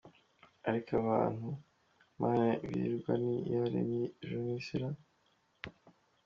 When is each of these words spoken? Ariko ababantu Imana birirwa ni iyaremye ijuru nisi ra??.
Ariko 0.67 0.89
ababantu 1.01 1.49
Imana 2.15 2.45
birirwa 2.67 3.13
ni 3.23 3.35
iyaremye 3.49 4.03
ijuru 4.21 4.39
nisi 4.45 4.75
ra??. 4.81 4.89